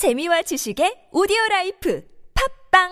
[0.00, 2.02] 재미와 지식의 오디오 라이프
[2.70, 2.88] 팟빵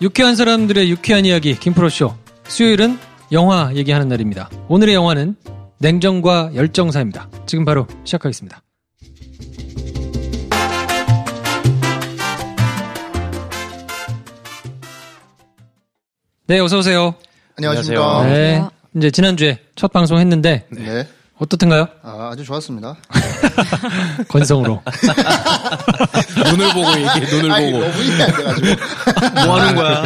[0.00, 2.14] 유쾌한 사람들의 유쾌한 이야기 김프로쇼
[2.44, 2.98] 수요일은
[3.30, 4.48] 영화 얘기하는 날입니다.
[4.68, 5.36] 오늘의 영화는
[5.80, 7.28] 냉정과 열정 사이입니다.
[7.44, 8.62] 지금 바로 시작하겠습니다.
[16.46, 17.14] 네, 어서 오세요.
[17.58, 18.24] 안녕하십니까.
[18.24, 18.64] 네,
[18.96, 21.06] 이제 지난주에 첫 방송 했는데 네.
[21.38, 21.86] 어떻든가요?
[22.02, 22.96] 아, 아주 좋았습니다.
[24.28, 24.82] 건성으로.
[26.50, 27.84] 눈을 보고 얘기해, 눈을 아니, 보고.
[27.86, 28.66] 너무 이해 안 돼가지고.
[29.46, 30.02] 뭐 하는 거야?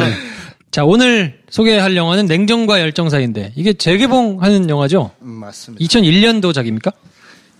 [0.71, 5.11] 자, 오늘 소개할 영화는 냉정과 열정사인데 이게 재개봉하는 영화죠?
[5.21, 5.83] 음, 맞습니다.
[5.83, 6.93] 2001년도작입니까?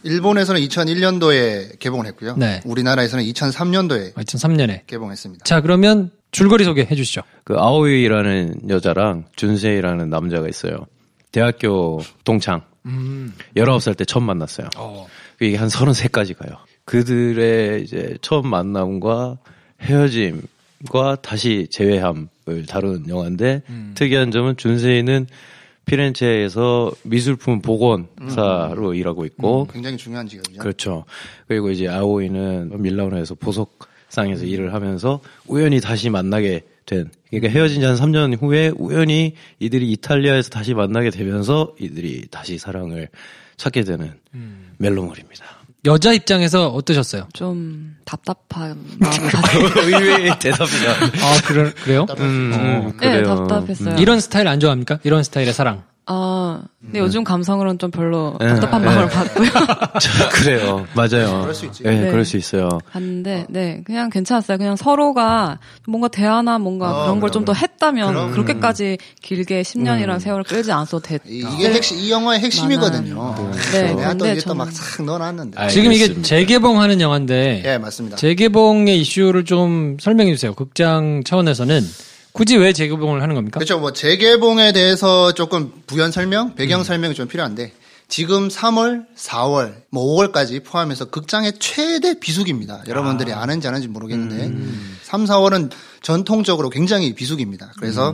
[0.03, 2.35] 일본에서는 2001년도에 개봉을 했고요.
[2.37, 2.61] 네.
[2.63, 4.85] 우리나라에서는 2003년도에 2003년에.
[4.87, 5.43] 개봉했습니다.
[5.43, 7.21] 자, 그러면 줄거리 소개해 주시죠.
[7.43, 10.85] 그 아오이라는 여자랑 준세이라는 남자가 있어요.
[11.35, 12.61] 대학교 동창.
[13.57, 14.69] 19살 때 처음 만났어요.
[15.41, 16.57] 이게 한 33까지 가요.
[16.85, 19.39] 그들의 이제 처음 만남과
[19.81, 23.63] 헤어짐과 다시 재회함을 다룬 영화인데
[23.95, 25.27] 특이한 점은 준세이는
[25.85, 30.61] 피렌체에서 미술품 복원사로 일하고 있고 굉장히 중요한 직업이죠.
[30.61, 31.03] 그렇죠.
[31.49, 37.09] 그리고 이제 아오이는 밀라노에서 보석상에서 일을 하면서 우연히 다시 만나게 된.
[37.29, 43.09] 그러니까 헤어진 지 한 3년 후에 우연히 이들이 이탈리아에서 다시 만나게 되면서 이들이 다시 사랑을
[43.57, 44.13] 찾게 되는
[44.77, 45.45] 멜로물입니다.
[45.85, 47.27] 여자 입장에서 어떠셨어요?
[47.33, 50.91] 좀 답답한 마음을 가지고 의외의 대답이다.
[51.23, 52.07] 아, 그래, 그래요?
[52.19, 53.25] 음, 네, 그래요.
[53.35, 53.95] 답답했어요.
[53.99, 54.99] 이런 스타일 안 좋아합니까?
[55.03, 55.83] 이런 스타일의 사랑.
[56.07, 58.87] 아, 근데 요즘 감성으로는 좀 별로 네, 답답한 네.
[58.87, 59.49] 마음을 받고요.
[59.99, 60.85] 저- 그래요.
[60.93, 61.41] 맞아요.
[61.41, 61.81] 그럴 수 있지.
[61.81, 62.11] 네, 네.
[62.11, 62.69] 그럴 수 있어요.
[62.91, 64.59] 봤는데, 네, 그냥 괜찮았어요.
[64.59, 68.31] 그냥 서로가 뭔가 대화나 뭔가 어, 그런 걸 좀 더 했다면 그럼.
[68.33, 70.19] 그렇게까지 길게 10년이라는 음.
[70.19, 71.21] 세월을 끌지 않았어도 됐.
[71.27, 73.35] 이- 이게 핵심, 이 영화의 핵심이거든요.
[73.71, 75.59] 네, 내가 또 근데 이게 또 저는- 막싹 넣어놨는데.
[75.59, 76.21] 아이, 지금 이게.
[76.21, 78.15] 재개봉하는 영화인데 예, 맞습니다.
[78.17, 80.53] 재개봉의 이슈를 좀 설명해 주세요.
[80.53, 81.81] 극장 차원에서는
[82.35, 83.59] 굳이 왜 재개봉을 하는 겁니까?
[83.59, 83.79] 그렇죠.
[83.79, 87.71] 뭐 재개봉에 대해서 조금 부연 설명, 배경 설명이 좀 필요한데
[88.09, 92.83] 지금 3월, 4월, 뭐 5월까지 포함해서 극장의 최대 비수기입니다.
[92.89, 94.53] 여러분들이 아는지 아는지 모르겠는데
[95.03, 97.71] 3, 4월은 전통적으로 굉장히 비수기입니다.
[97.79, 98.13] 그래서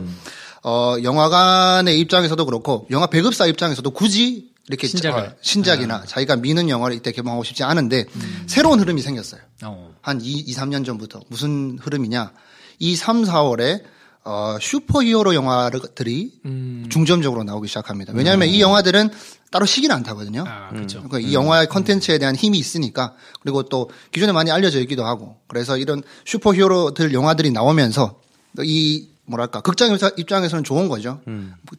[0.62, 5.20] 어 영화관의 입장에서도 그렇고 영화 배급사 입장에서도 굳이 이렇게 신작을.
[5.20, 8.04] 어, 신작이나 자기가 미는 영화를 이때 개봉하고 싶지 않은데
[8.46, 9.40] 새로운 흐름이 생겼어요.
[9.64, 9.92] 어.
[10.00, 12.30] 한 2, 2, 3년 전부터 무슨 흐름이냐?
[12.78, 13.82] 이 3, 4월에
[14.24, 16.86] 어, 슈퍼히어로 영화들이 음.
[16.88, 18.12] 중점적으로 나오기 시작합니다.
[18.14, 19.10] 왜냐하면 이 영화들은
[19.50, 20.44] 따로 시기는 안 타거든요.
[20.46, 21.02] 아, 그렇죠.
[21.02, 25.76] 그러니까 이 영화의 컨텐츠에 대한 힘이 있으니까 그리고 또 기존에 많이 알려져 있기도 하고 그래서
[25.76, 28.20] 이런 슈퍼히어로들 영화들이 나오면서
[28.62, 31.20] 이 뭐랄까 극장 입장- 입장에서는 좋은 거죠.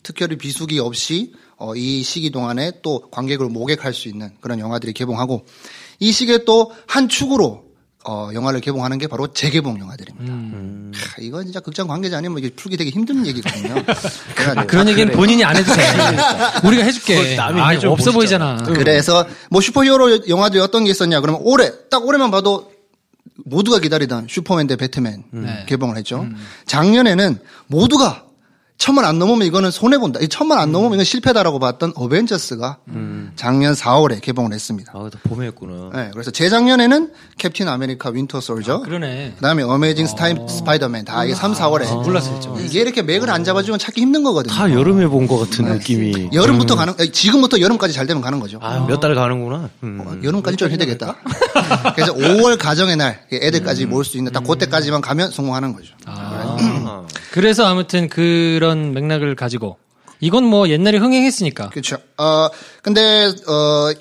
[0.04, 5.46] 특별히 비수기 없이 어, 이 시기 동안에 또 관객을 모객할 수 있는 그런 영화들이 개봉하고
[6.00, 7.64] 이 시기에 또 한 축으로
[8.06, 10.34] 어, 영화를 개봉하는 게 바로 재개봉 영화들입니다.
[10.34, 10.91] 음.
[10.94, 13.75] 하, 이거 진짜 극장 관계자 아니면 이게 풀기 되게 힘든 얘기거든요.
[14.36, 15.81] 그래가지고 아, 그런 얘기는 본인이 안 해도 돼.
[16.68, 17.36] 우리가 해줄게.
[17.36, 18.58] 남이 아, 없어 보시잖아.
[18.58, 18.63] 보이잖아.
[18.63, 22.72] 그래서 뭐 슈퍼히어로 영화들이 어떤 게 있었냐 그러면 올해 딱 올해만 봐도
[23.46, 25.66] 모두가 기다리던 슈퍼맨 대 배트맨 네.
[25.68, 26.28] 개봉을 했죠.
[26.66, 28.23] 작년에는 모두가
[28.84, 30.20] 천만 안 넘으면 이거는 손해 본다.
[30.22, 32.80] 이 천만 안 넘으면 이건 실패다라고 봤던 어벤져스가
[33.38, 34.92] 작년 4월에 개봉을 했습니다.
[34.94, 35.90] 아, 나 봄에 했구나.
[35.94, 39.36] 네, 그래서 재작년에는 캡틴 아메리카 윈터 솔저, 그러네.
[39.38, 42.58] 그다음에 어메이징 스타이, 스파이더맨 다 이게 3, 4월에 몰랐어요, 저.
[42.60, 44.54] 이게 이렇게 맥을 안 잡아주면 찾기 힘든 거거든요.
[44.54, 46.32] 다 여름에 본 것 같은 느낌이.
[46.34, 48.60] 여름부터 가는 아니, 지금부터 여름까지 잘 되면 가는 거죠.
[48.62, 49.70] 아, 몇 달 가는구나.
[49.84, 50.02] 음.
[50.06, 51.16] 어, 여름까지 좀 해야 되겠다.
[51.96, 55.94] 그래서 5월 가정의 날 애들까지 모을 수 있는 딱 그때까지만 가면 성공하는 거죠.
[56.06, 56.58] 아.
[57.31, 59.78] 그래서 아무튼 그런 맥락을 가지고
[60.19, 61.69] 이건 뭐 옛날에 흥행했으니까.
[61.69, 61.97] 그렇죠.
[62.18, 62.47] 어
[62.81, 63.91] 근데 어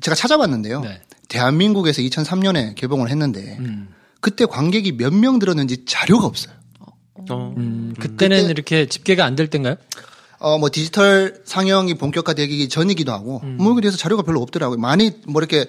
[0.00, 0.80] 제가 찾아봤는데요.
[0.80, 1.00] 네.
[1.28, 3.88] 대한민국에서 2003년에 개봉을 했는데 음.
[4.20, 6.54] 그때 관객이 몇 명 들었는지 자료가 없어요.
[7.30, 7.54] 어.
[7.56, 9.76] 음, 그때는 그때- 이렇게 집계가 안 될 때인가요?
[10.38, 13.56] 어, 뭐 디지털 상영이 본격화되기 전이기도 하고, 음.
[13.58, 14.76] 뭐, 대해서 자료가 별로 없더라고요.
[14.78, 15.66] 많이 뭐 이렇게,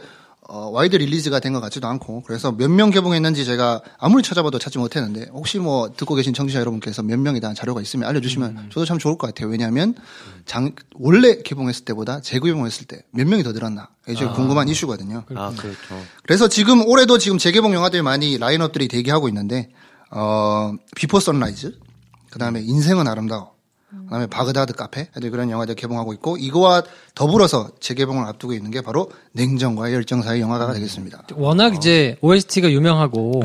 [0.48, 4.78] 어, wide release가 된 것 같지도 않고, 그래서 몇 명 개봉했는지 제가 아무리 찾아봐도 찾지
[4.78, 8.70] 못했는데, 혹시 뭐 듣고 계신 청취자 여러분께서 몇 명에 대한 자료가 있으면 알려주시면 음.
[8.72, 9.50] 저도 참 좋을 것 같아요.
[9.50, 9.96] 왜냐하면,
[10.46, 13.90] 장, 원래 개봉했을 때보다 재개봉했을 때 몇 명이 더 들었나.
[14.08, 15.24] 이게 제일 궁금한 이슈거든요.
[15.36, 15.78] 아, 그렇죠.
[16.24, 19.72] 그래서 지금 올해도 지금 재개봉 영화들이 많이 라인업들이 대기하고 있는데
[20.12, 21.80] 어 비포 선라이즈
[22.30, 23.55] 그다음에 인생은 아름다워
[24.06, 26.84] 그다음에 바그다드 카페 그런 영화들 개봉하고 있고 이거와
[27.14, 31.24] 더불어서 재개봉을 앞두고 있는 게 바로 냉정과 열정 사이 영화가 되겠습니다.
[31.36, 33.44] 워낙 이제 OST가 유명하고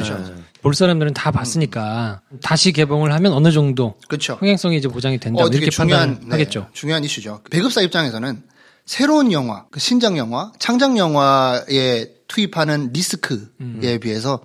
[0.63, 4.35] 볼 사람들은 다 봤으니까 다시 개봉을 하면 어느 정도 그렇죠.
[4.35, 6.61] 흥행성이 이제 보장이 된다 어, 이렇게 중요한 판단하겠죠.
[6.61, 7.41] 네, 중요한 이슈죠.
[7.51, 8.43] 배급사 입장에서는
[8.85, 13.99] 새로운 영화, 그 신작 영화, 창작 영화에 투입하는 리스크에 음.
[14.03, 14.41] 비해서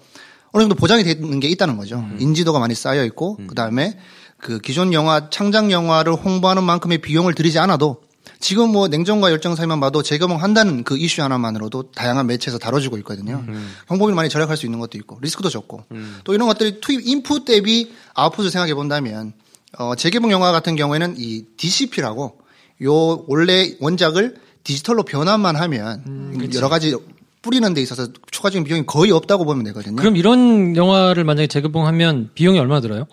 [0.51, 1.97] 어느 정도 보장이 되는 게 있다는 거죠.
[1.97, 2.17] 음.
[2.19, 3.97] 인지도가 많이 쌓여 있고 그다음에
[4.45, 8.03] 그 기존 영화 창작 영화를 홍보하는 만큼의 비용을 들이지 않아도
[8.39, 13.43] 지금 뭐 냉정과 열정 사이만 봐도 재개봉한다는 그 이슈 하나만으로도 다양한 매체에서 다뤄지고 있거든요.
[13.89, 15.85] 홍보비를 많이 절약할 수 있는 것도 있고 리스크도 적고
[16.23, 19.33] 또 이런 것들이 투입 인풋 대비 아웃풋을 생각해 본다면
[19.79, 22.37] 어, 재개봉 영화 같은 경우에는 이 DCP라고
[22.83, 26.95] 요 원래 원작을 디지털로 변환만 하면 여러 가지
[27.41, 29.95] 뿌리는 데 있어서 추가적인 비용이 거의 없다고 보면 되거든요.
[29.95, 33.07] 그럼 이런 영화를 만약에 재개봉하면 비용이 얼마 들어요?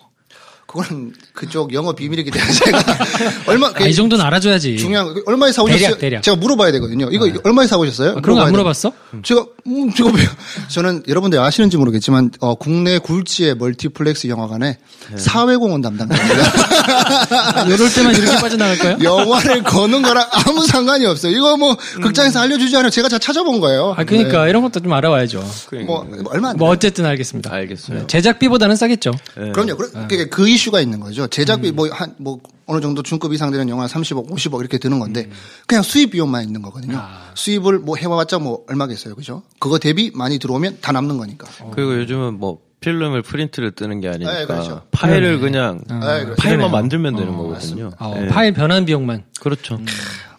[0.73, 2.83] 그거는 그쪽 영업 비밀이기 때문에 제가
[3.45, 4.77] 얼마 아, 이 정도는 알아줘야지.
[4.77, 5.79] 중요한 거 얼마에 사오셨어요?
[5.85, 6.23] 대략, 대략.
[6.23, 7.09] 제가 물어봐야 되거든요.
[7.11, 8.15] 이거 얼마에 사오셨어요?
[8.17, 8.89] 아, 그런 거 안 물어봤어?
[8.89, 9.21] 돼요.
[9.23, 10.27] 제가 음, 제가 왜-
[10.69, 14.77] 저는 여러분들 아시는지 모르겠지만 어, 국내 굴지의 멀티플렉스 영화관에
[15.11, 15.17] 네.
[15.17, 17.65] 사회공헌 담당자입니다.
[17.67, 18.97] 이럴 때만 이렇게 빠져나갈까요?
[19.03, 21.31] 영화를 거는 거랑 아무 상관이 없어요.
[21.37, 22.89] 이거 뭐 극장에서 알려주지 않아요.
[22.89, 23.93] 제가 다 찾아본 거예요.
[23.95, 25.47] 아, 그러니까 이런 것도 좀 알아와야죠.
[25.73, 25.83] 네.
[25.83, 27.53] 뭐 얼마 안뭐 어쨌든 알겠습니다.
[27.53, 27.99] 알겠어요.
[27.99, 29.11] 네, 제작비보다는 싸겠죠.
[29.35, 29.77] 그럼요.
[29.77, 31.27] 그, 그게 그 이슈 가 있는 거죠.
[31.27, 35.29] 제작비 뭐한뭐 어느 정도 중급 이상 되는 영화 30억, 50억 이렇게 드는 건데
[35.67, 37.01] 그냥 수입 비용만 있는 거거든요.
[37.35, 39.43] 수입을 뭐 해와봤자 뭐 얼마겠어요, 그죠?
[39.59, 41.47] 그거 대비 많이 들어오면 다 남는 거니까.
[41.73, 44.81] 그리고 요즘은 뭐 필름을 프린트를 뜨는 게 아니니까 네, 그렇죠.
[44.91, 46.35] 파일을 그냥 네, 그렇죠.
[46.35, 46.69] 파일만 그러네요.
[46.69, 47.91] 만들면 되는 거거든요.
[47.97, 48.27] 어, 네.
[48.27, 49.23] 파일 변환 비용만.
[49.39, 49.79] 그렇죠.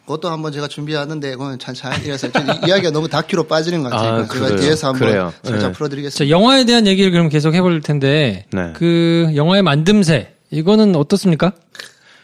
[0.06, 2.30] 그것도 한번 제가 준비하는데 그건 찬찬 이래서 이-
[2.68, 4.14] 이야기가 너무 다큐로 빠지는 것 같아요.
[4.22, 4.56] 아, 제가.
[4.56, 5.32] 뒤에서 한번 그래요.
[5.42, 5.72] 살짝 네.
[5.72, 6.24] 풀어드리겠습니다.
[6.24, 8.72] 자, 영화에 대한 얘기를 그럼 계속 해볼 텐데, 네.
[8.74, 11.52] 그 영화의 만듦새 이거는 어떻습니까?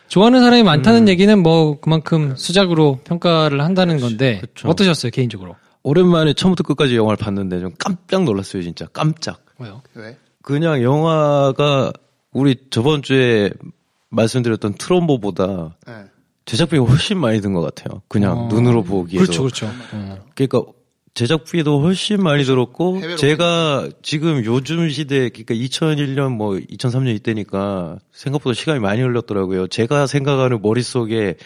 [0.09, 4.69] 좋아하는 사람이 많다는 얘기는 뭐 그만큼 수작으로 평가를 한다는 건데 그쵸.
[4.69, 5.56] 어떠셨어요 개인적으로?
[5.82, 8.87] 오랜만에 처음부터 끝까지 영화를 봤는데 좀 깜짝 놀랐어요, 진짜.
[8.93, 9.41] 깜짝.
[9.59, 9.81] 왜요?
[9.94, 10.17] 왜?
[10.43, 11.93] 그냥 영화가
[12.32, 13.50] 우리 저번 주에
[14.11, 15.94] 말씀드렸던 트럼보보다 네.
[16.50, 18.02] 제작비가 훨씬 많이 든 것 같아요.
[18.08, 18.49] 그냥 어.
[18.49, 19.25] 눈으로 보기에도.
[19.25, 19.67] 그렇죠, 그렇죠.
[19.93, 20.19] 어.
[20.35, 20.62] 그러니까
[21.14, 28.81] 제작비도 훨씬 많이 들었고 제가 지금 요즘 시대 그러니까 2001년 뭐 2003년 이때니까 생각보다 시간이
[28.81, 29.67] 많이 흘렀더라고요.
[29.69, 31.37] 제가 생각하는 머릿속에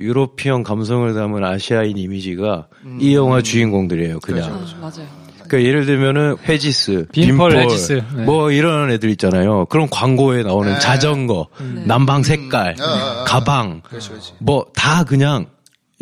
[0.00, 2.68] European 감성을 담은 아시아인 이미지가
[3.00, 4.18] 이 영화 주인공들이에요.
[4.20, 4.52] 그냥.
[4.52, 5.23] 아, 맞아요.
[5.54, 8.02] 그러니까 예를 들면은 헤지스, 빈폴, 빈폴, 헤지스.
[8.16, 8.24] 네.
[8.24, 9.66] 뭐 이런 애들 있잖아요.
[9.66, 10.78] 그런 광고에 나오는 네.
[10.80, 11.48] 자전거,
[11.86, 13.24] 남방 색깔, 어, 어, 어.
[13.24, 14.32] 가방, 그렇지, 그렇지.
[14.40, 15.46] 뭐다 그냥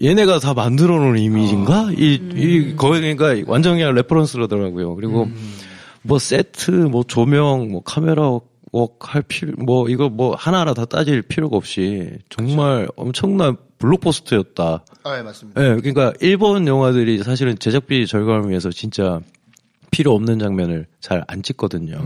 [0.02, 1.90] 얘네가 다 만들어 놓은 이미지인가?
[1.93, 4.94] 이, 이, 거의 그러니까 완전 그냥 reference라더라고요.
[4.96, 5.28] 그리고
[6.02, 8.38] 뭐 세트, 뭐 조명, 뭐 카메라
[8.73, 14.84] work할 필요, 뭐 이거 뭐 하나하나 다 따질 필요가 없이 정말 엄청난 블록버스터였다.
[15.05, 15.60] 아, 예, 맞습니다.
[15.62, 19.20] 예, 그러니까 일본 영화들이 사실은 제작비 절감을 위해서 진짜
[19.93, 22.03] 필요 없는 장면을 잘 안 찍거든요.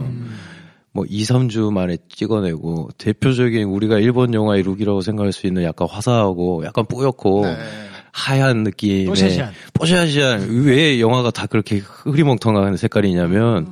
[0.92, 6.64] 뭐 2, 3주 만에 찍어내고 대표적인 우리가 일본 영화의 룩이라고 생각할 수 있는 약간 화사하고
[6.66, 7.56] 약간 뿌옇고 네.
[8.12, 9.52] 하얀 느낌의 뽀샤시한.
[9.74, 13.68] 뽀샤시한 왜 영화가 다 그렇게 흐리멍텅한 색깔이냐면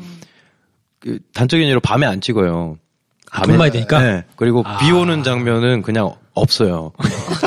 [1.00, 2.78] 그 단적인 예로 밤에 안 찍어요.
[3.36, 4.00] 아, 돈 많이 되니까?
[4.00, 4.24] 네.
[4.36, 4.78] 그리고 아.
[4.78, 6.92] 비 오는 장면은 그냥 없어요.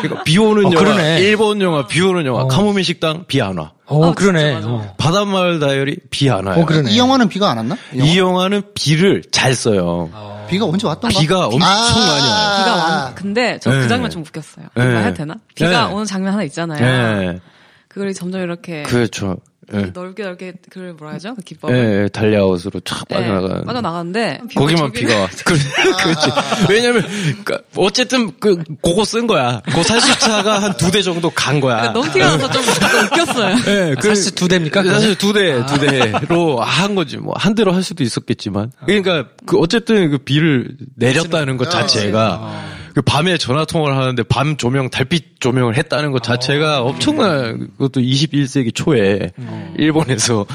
[0.00, 1.20] 그러니까 비 오는 어, 영화, 그러네.
[1.20, 2.46] 일본 영화, 비 오는 영화, 어.
[2.48, 3.72] 카모미 식당 비 안 와.
[3.86, 4.60] 어, 아, 그러네.
[4.64, 4.94] 어.
[4.96, 6.60] 바닷마을 다이어리 비 안 와요.
[6.60, 6.90] 어, 그러네.
[6.92, 7.76] 이 영화는 비가 안 왔나?
[7.92, 8.10] 이 영화?
[8.10, 10.08] 이 영화는 비를 잘 써요.
[10.48, 11.18] 비가 언제 왔던가?
[11.18, 11.90] 비가 엄청 아.
[11.90, 12.58] 많이 와요.
[12.58, 13.80] 비가 완, 근데 저 네.
[13.80, 14.66] 그 장면 좀 웃겼어요.
[14.74, 14.82] 네.
[14.84, 15.34] 이거 해도 되나?
[15.54, 15.92] 비가 네.
[15.94, 16.84] 오는 장면 하나 있잖아요.
[16.84, 17.40] 예.
[17.88, 19.36] 그걸 점점 이렇게 그렇죠.
[19.74, 19.90] 예.
[19.94, 21.34] 넓게 넓게 그걸 뭐라 하죠?
[21.34, 22.02] 그 예, 기법을.
[22.04, 23.64] 예, 달리아웃으로 쫙 네, 빠져나가는.
[23.64, 25.28] 빠져나가는데 거기만 저기는- 비가 와.
[25.44, 25.54] 그,
[26.02, 26.30] 그렇지.
[26.68, 27.02] 왜냐면,
[27.44, 29.60] 그러니까 어쨌든, 그, 그거 쓴 거야.
[29.66, 31.92] 그 살수차가 한 두 대 정도 간 거야.
[31.92, 33.56] 너무 티가 나서 좀 약간 웃겼어요.
[33.68, 34.82] 예, 그- 사실 두 대입니까?
[34.84, 37.16] 사실 두 대, 두 대로 한 거지.
[37.16, 38.72] 뭐, 한 대로 할 수도 있었겠지만.
[38.86, 44.90] 그러니까, 그, 어쨌든 그 비를 내렸다는 것 자체가, 그 밤에 전화 통화를 하는데 밤 조명,
[44.90, 49.32] 달빛 조명을 했다는 것 자체가 엄청난, 그것도 21세기 초에,
[49.78, 50.46] 일본에서,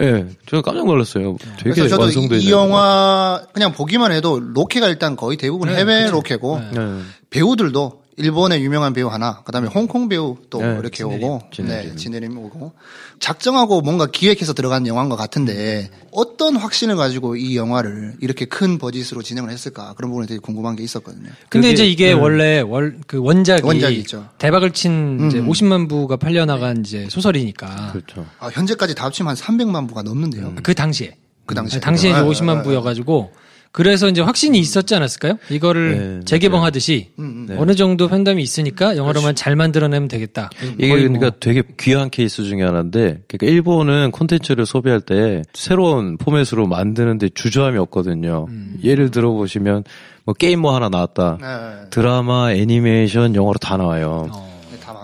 [0.00, 1.36] 예, 제가 깜짝 놀랐어요.
[1.56, 2.52] 되게 그래서 저도 완성도 이 있는.
[2.52, 7.00] 영화 그냥 보기만 해도 로케가 일단 거의 대부분 해외 로케고 네.
[7.30, 11.90] 배우들도 일본의 유명한 배우 하나, 그다음에 홍콩 배우 또 네, 이렇게 진해림, 오고, 진해림.
[11.90, 12.72] 네, 진해림 오고
[13.20, 19.22] 작정하고 뭔가 기획해서 들어간 영화인 것 같은데 어떤 확신을 가지고 이 영화를 이렇게 큰 버짓으로
[19.22, 21.30] 진행을 했을까 그런 부분에 되게 궁금한 게 있었거든요.
[21.48, 22.12] 근데 이제 이게 네.
[22.12, 24.28] 원래 월, 그 원작이, 원작이 있죠.
[24.38, 25.48] 대박을 친 이제 음.
[25.48, 28.26] 50만 부가 팔려나간 이제 소설이니까 그렇죠.
[28.40, 30.54] 아, 현재까지 다 합치면 한 300만 부가 넘는데요.
[30.62, 31.76] 그 당시에 그 당시에.
[31.76, 33.32] 아니, 당시에 아, 50만 아, 부여가지고
[33.72, 35.38] 그래서 이제 확신이 있었지 않았을까요?
[35.50, 40.50] 이거를 네, 재개봉하듯이 음, 어느 정도 팬덤이 있으니까 영화로만 잘 만들어내면 되겠다.
[40.78, 46.16] 이게 거의 뭐 그러니까 되게 귀한 케이스 중에 하나인데, 그러니까 일본은 콘텐츠를 소비할 때 새로운
[46.16, 48.46] 포맷으로 만드는데 주저함이 없거든요.
[48.48, 48.78] 음.
[48.82, 49.84] 예를 들어 보시면
[50.24, 51.38] 뭐 게임 뭐 하나 나왔다.
[51.40, 54.28] 네, 드라마, 애니메이션, 영화로 다 나와요.
[54.32, 54.47] 어.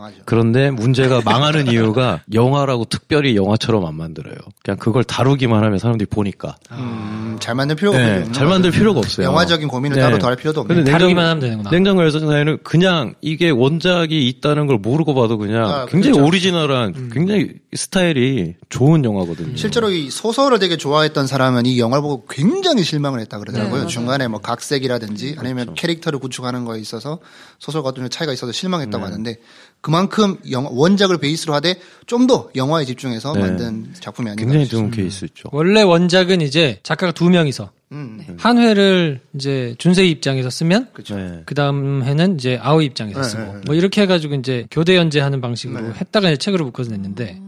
[0.09, 0.23] 네, 다 망하죠.
[0.27, 4.35] 그런데 문제가 망하는 이유가 영화라고 특별히 영화처럼 안 만들어요.
[4.65, 6.57] 그냥 그걸 다루기만 하면 사람들이 보니까.
[6.73, 8.33] 음, 잘 만들 필요가 네, 없거든요.
[8.33, 9.27] 잘 만들 필요가 없어요.
[9.27, 10.03] 영화적인 고민을 네.
[10.03, 10.75] 따로 더할 필요도 없네.
[10.75, 11.71] 근데 다루기만 하면 되는구나.
[11.71, 16.27] 냉장고 열선사에는 그냥 이게 원작이 있다는 걸 모르고 봐도 그냥 아, 굉장히 그렇죠.
[16.27, 19.57] 오리지널한 굉장히 스타일이 좋은 영화거든요.
[19.57, 23.75] 실제로 이 소설을 되게 좋아했던 사람은 이 영화를 보고 굉장히 실망을 했다 네, 그러더라고요.
[23.75, 23.89] 맞아요.
[23.89, 27.19] 중간에 뭐 각색이라든지 아니면 캐릭터를 구축하는 거에 있어서
[27.59, 29.37] 소설과 어떤 차이가 있어서 실망했다고 하는데
[29.85, 33.41] 그만큼 영화, 원작을 베이스로 하되 좀 더 영화에 집중해서 네.
[33.41, 34.43] 만든 작품이 아닌가.
[34.51, 34.67] 굉장히.
[34.67, 35.51] 좋은 케이스죠.
[35.53, 41.43] 원래 원작은 이제 작가가 두 명이서 음, 한 회를 이제 준세 입장에서 쓰면 네.
[41.45, 43.61] 그 다음 해는 이제 아오이 입장에서 네, 쓰고 네, 네.
[43.67, 47.39] 뭐 이렇게 해가지고 이제 교대 연재하는 방식으로 했다가 이제 책으로 묶어서 냈는데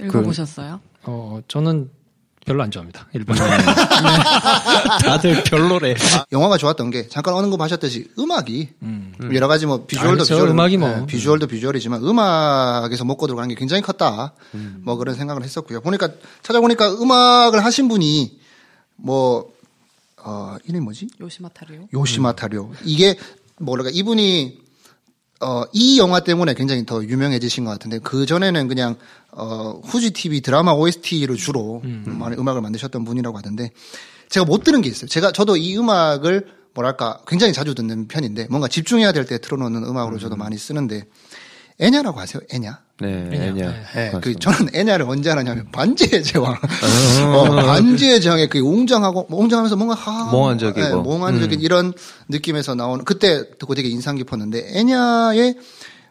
[0.00, 0.80] 읽어보셨어요?
[1.04, 1.88] 어 저는
[2.48, 3.36] 별로 안 좋아합니다 일본.
[5.02, 5.94] 다들 별로래.
[6.14, 8.70] 아, 영화가 좋았던 게 잠깐 어느 거 보셨듯이 음악이
[9.34, 10.34] 여러 가지 뭐 비주얼도 그렇죠.
[10.34, 10.88] 비주얼, 음악이 뭐.
[10.88, 14.32] 네, 비주얼도 비주얼이지만 음악에서 먹고 들어가는 게 굉장히 컸다.
[14.82, 15.80] 뭐 그런 생각을 했었고요.
[15.82, 16.08] 보니까
[16.42, 18.38] 찾아보니까 음악을 하신 분이
[18.96, 19.52] 뭐
[20.16, 21.08] 어, 이름이 뭐지?
[21.20, 21.88] 요시마타리오?
[21.92, 22.72] 요시마타료.
[22.84, 23.16] 이게
[23.58, 24.67] 뭐랄까 이분이
[25.40, 28.96] 어, 이 영화 때문에 굉장히 더 유명해지신 것 같은데 그 전에는 그냥
[29.30, 31.80] 어, 후지 TV 드라마 OST로 주로
[32.18, 33.70] 많이 음악을 만드셨던 분이라고 하던데
[34.28, 35.06] 제가 못 들은 게 있어요.
[35.08, 40.18] 제가 저도 이 음악을 뭐랄까 굉장히 자주 듣는 편인데 뭔가 집중해야 될 때 틀어놓는 음악으로
[40.18, 41.04] 저도 많이 쓰는데
[41.80, 42.42] 애냐라고 아세요?
[42.52, 42.80] 애냐?
[43.00, 43.44] 네, 애냐.
[43.46, 43.74] 애냐.
[43.94, 46.52] 네, 그 저는 애냐를 언제 하냐면 반지의 제왕.
[47.34, 50.80] 어, 반지의 제왕의 그 웅장하고 뭐 웅장하면서 뭔가 하, 몽환적이고.
[50.86, 51.92] 네, 몽환적인 이런
[52.28, 55.56] 느낌에서 나오는 그때 듣고 되게 인상 깊었는데 애냐의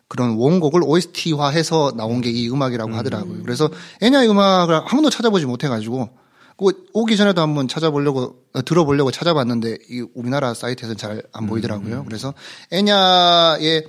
[0.08, 3.44] 그런 원곡을 OST화해서 나온 게 이 음악이라고 하더라고요.
[3.44, 3.70] 그래서
[4.02, 6.10] 애냐의 음악을 한 번도 찾아보지 못해가지고
[6.58, 12.06] 그 오기 전에도 한번 찾아보려고 어, 들어보려고 찾아봤는데 이 우리나라 사이트에서는 잘 안 보이더라고요.
[12.08, 12.34] 그래서
[12.72, 13.84] 엔야의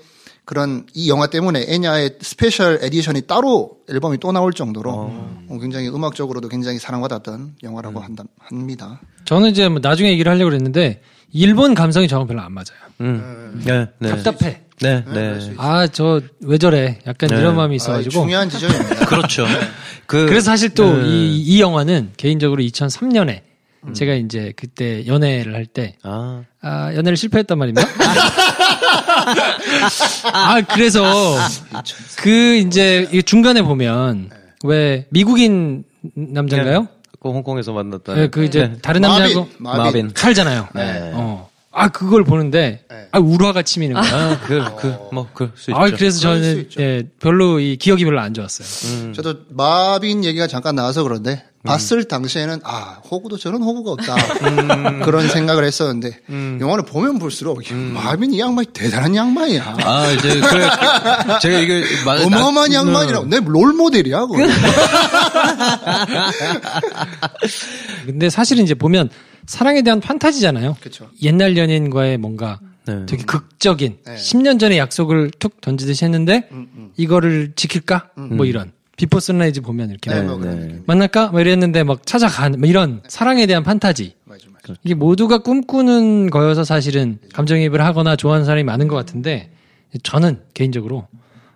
[0.49, 6.49] 그런 이 영화 때문에 엔야의 special edition이 따로 앨범이 또 나올 정도로 어, 굉장히 음악적으로도
[6.49, 8.99] 굉장히 사랑받았던 영화라고 한다, 합니다.
[9.27, 11.03] 저는 이제 뭐 나중에 얘기를 하려고 그랬는데
[11.35, 12.79] 일본 감성이 저랑 별로 안 맞아요.
[13.03, 13.61] 음.
[13.63, 14.09] 네, 네.
[14.09, 14.63] 답답해.
[14.81, 15.53] 네, 네.
[15.59, 16.99] 아 저 왜 저래?
[17.07, 17.37] 약간 네.
[17.41, 18.11] 이런 마음이 아, 있어가지고.
[18.11, 19.05] 중요한 지점입니다.
[19.05, 19.45] 그렇죠.
[20.07, 21.09] 그, 그래서 사실 또 네.
[21.09, 23.43] 이이 영화는 개인적으로 2003년에
[23.93, 27.87] 제가 이제 그때 연애를 할 때 아, 아, 연애를 실패했단 말입니다.
[30.33, 31.39] 아, 그래서
[32.19, 34.31] 그 이제 이 중간에 보면
[34.65, 36.89] 왜 미국인 남자인가요?
[37.21, 38.15] 그 홍콩에서 만났다.
[38.15, 40.13] 네, 그 이제 다른 남자하고 마빈, 마빈.
[40.15, 40.69] 살잖아요.
[40.75, 41.13] 네.
[41.15, 41.49] 어.
[41.71, 44.15] 아, 그걸 보는데 아, 우라가 치미는 거야.
[44.15, 45.81] 아, 그, 그, 뭐, 그럴 수 있죠.
[45.81, 46.69] 아, 그래서 저는.
[46.79, 48.91] 예, 별로 이 기억이 별로 안 좋았어요.
[49.07, 49.13] 음.
[49.13, 54.15] 저도 마빈 얘기가 잠깐 나와서 그런데 봤을 당시에는 아 호구도 저런 호구가 없다
[54.49, 55.01] 음.
[55.07, 56.21] 그런 생각을 했었는데
[56.61, 57.61] 영화를 보면 볼수록
[57.93, 59.77] 마빈 이 양반이 대단한 양반이야.
[59.85, 60.69] 아, 이제, 그래.
[61.41, 61.83] 제가 이게.
[62.07, 64.27] 어마어마한 양반이라고 내 롤 모델이야.
[68.07, 69.11] 근데 사실은 이제 보면
[69.47, 70.77] 사랑에 대한 판타지잖아요.
[70.81, 71.09] 그쵸.
[71.23, 73.05] 옛날 연인과의 뭔가 네.
[73.07, 74.15] 되게 극적인 네.
[74.17, 78.11] 10년 전에 약속을 툭 던지듯이 했는데 음, 이거를 지킬까?
[78.17, 80.81] 뭐 이런 비포 선라이즈 보면 이렇게 네, 막뭐 네.
[80.87, 81.29] 만날까?
[81.29, 84.75] 뭐 이랬는데 막 찾아가는 뭐 이런 사랑에 대한 판타지 맞아, 맞아.
[84.85, 89.51] 이게 모두가 꿈꾸는 거여서 사실은 감정이입을 하거나 좋아하는 사람이 많은 것 같은데
[90.03, 91.07] 저는 개인적으로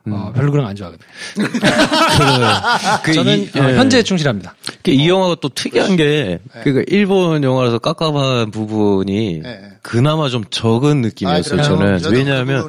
[0.05, 1.07] 어, 별로 그런 거 안 좋아하거든요.
[3.05, 3.77] 그 저는 이- 어, 예.
[3.77, 4.55] 현재에 충실합니다.
[4.83, 9.61] 그이 영화가 또 특이한 게, 그니까 일본 영화라서 깝깝한 부분이 네.
[9.83, 11.63] 그나마 좀 적은 느낌이었어요, 아?
[11.63, 11.99] 저는.
[12.03, 12.69] 그 왜냐하면.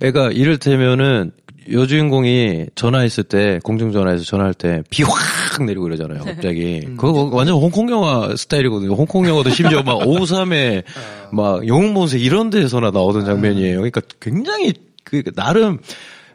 [0.00, 1.30] 애가 이를테면은
[1.70, 6.80] 여주인공이 전화했을 때, 공중전화해서 전화할 때, 비 확 내리고 이러잖아요, 갑자기.
[6.96, 8.94] 그거 완전 홍콩 영화 스타일이거든요.
[8.94, 10.82] 홍콩 영화도 심지어 막 오후 3에
[11.32, 13.76] 막 영웅본색 이런 데서나 나오던 장면이에요.
[13.76, 14.72] 그러니까 굉장히
[15.04, 15.78] 그, 나름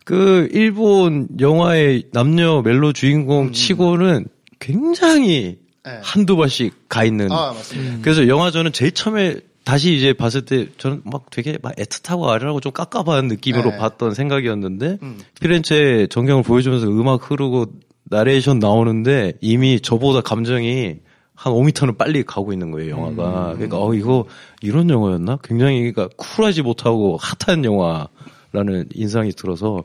[0.05, 4.27] 그 일본 영화의 남녀 멜로 주인공 치고는
[4.60, 6.00] 굉장히 네.
[6.01, 7.31] 한두 번씩 가 있는.
[7.31, 7.98] 아 맞습니다.
[8.01, 12.62] 그래서 영화 저는 제일 처음에 다시 이제 봤을 때 저는 막 되게 막 애틋하고 아련하고
[12.62, 13.77] 좀 깝깝한 느낌으로 네.
[13.77, 15.19] 봤던 생각이었는데 음.
[15.41, 17.65] 피렌체 전경을 보여주면서 음악 흐르고
[18.05, 21.00] 나레이션 나오는데 이미 저보다 감정이
[21.36, 23.55] 한 5m는 빨리 가고 있는 거예요, 영화가.
[23.55, 24.24] 그러니까 어 이거
[24.62, 25.39] 이런 영화였나?
[25.43, 28.07] 굉장히 그러니까 쿨하지 못하고 핫한 영화
[28.54, 29.84] 라는 인상이 들어서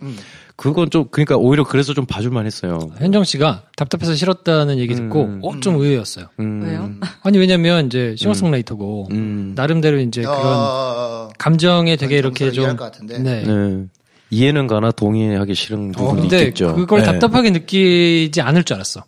[0.57, 2.79] 그건 좀 그러니까 오히려 그래서 좀 봐줄만 했어요.
[2.99, 5.41] 현정 씨가 답답해서 싫었다는 얘기 듣고 음.
[5.43, 6.27] 어, 좀 의외였어요.
[6.39, 6.63] 음.
[6.63, 6.91] 왜요?
[7.23, 9.53] 아니 왜냐면 이제 싱어송라이터고 음.
[9.57, 12.77] 나름대로 이제 그런 어, 감정에 되게 이렇게 좀.
[13.09, 13.43] 네.
[13.43, 13.87] 네.
[14.33, 16.75] 이해는 가나 동의하기 싫은 어, 부분이 근데 있겠죠.
[16.75, 17.05] 그걸 네.
[17.07, 19.05] 답답하게 느끼지 않을 줄 알았어.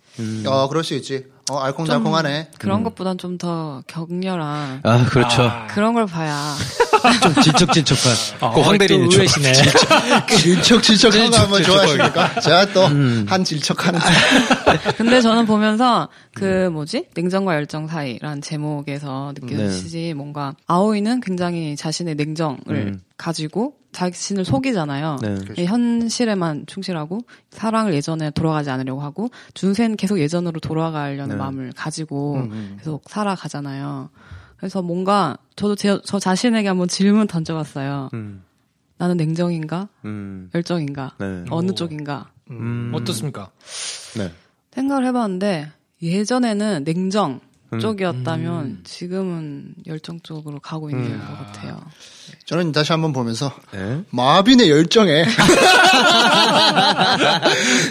[0.47, 1.25] 어, 그럴 수 있지.
[1.51, 2.51] 어, 알콩달콩하네.
[2.59, 5.51] 그런 것보단 좀 더 격렬한 아 그렇죠.
[5.71, 6.55] 그런 걸 봐야
[7.23, 8.55] 좀 질척질척한.
[8.55, 9.53] 그 황대리님 또 의외시네.
[10.39, 12.41] 질척 질척한 거 한번 좋아하십니까?
[12.41, 13.99] 제가 또한 질척하는
[14.97, 22.59] 근데 저는 보면서 그 뭐지 냉정과 열정 사이란 제목에서 느껴지지 뭔가 아오이는 굉장히 자신의 냉정을
[22.69, 23.01] 음.
[23.19, 25.19] 가지고 자신을 속이잖아요.
[25.23, 25.37] 네.
[25.57, 27.21] 이 현실에만 충실하고
[27.51, 31.35] 사랑을 예전에 돌아가지 않으려고 하고 준세는 계속 예전으로 돌아가려는 네.
[31.37, 34.11] 마음을 가지고 음, 계속 살아가잖아요.
[34.57, 38.11] 그래서 뭔가 저도 제, 저 자신에게 한번 질문 던져봤어요.
[38.15, 38.43] 음.
[38.99, 40.51] 나는 냉정인가 음.
[40.55, 41.45] 열정인가 네.
[41.51, 41.75] 어느 오.
[41.75, 42.93] 쪽인가 음.
[42.95, 43.51] 어떻습니까?
[44.17, 44.33] 네.
[44.73, 45.71] 생각을 해봤는데
[46.03, 47.54] 예전에는 냉정 음.
[47.81, 51.79] 쪽이었다면 지금은 열정 쪽으로 가고 있는 것 같아요.
[52.47, 54.03] 저는 다시 한번 보면서 네.
[54.11, 55.25] 마빈의 열정에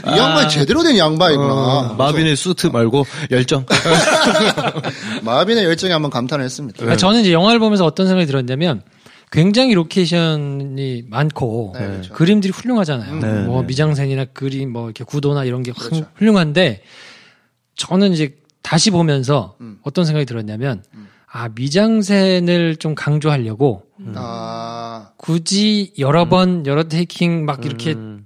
[0.06, 1.54] 이 양반 제대로 된 양반이구나.
[1.54, 3.66] 어, 마빈의 수트 말고 열정.
[5.24, 6.86] 마빈의 열정에 한번 감탄을 했습니다.
[6.86, 8.82] 아, 저는 이제 영화를 보면서 어떤 생각이 들었냐면
[9.32, 12.14] 굉장히 로케이션이 많고 네, 그렇죠.
[12.14, 13.16] 그림들이 훌륭하잖아요.
[13.20, 13.68] 네, 뭐 네.
[13.68, 16.06] 미장센이나 그림 뭐 이렇게 구도나 이런 게 훌- 그렇죠.
[16.16, 16.84] 훌륭한데
[17.76, 19.78] 저는 이제 다시 보면서 음.
[19.84, 20.84] 어떤 생각이 들었냐면
[21.28, 23.84] 아 미장센을 좀 강조하려고
[24.16, 28.26] 아, 굳이 여러 번 여러 taking 막 이렇게 음.